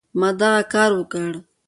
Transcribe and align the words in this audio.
ما 0.19 0.29
دغه 0.39 0.61
کار 0.73 0.91
وکړ. 0.95 1.31